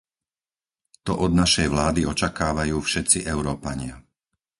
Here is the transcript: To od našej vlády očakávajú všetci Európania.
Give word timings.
To 1.05 1.13
od 1.25 1.31
našej 1.41 1.67
vlády 1.75 2.01
očakávajú 2.13 2.77
všetci 2.81 3.17
Európania. 3.33 3.95